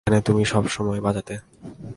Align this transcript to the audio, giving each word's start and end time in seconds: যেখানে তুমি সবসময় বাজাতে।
যেখানে 0.03 0.21
তুমি 0.21 0.43
সবসময় 0.45 1.01
বাজাতে। 1.01 1.35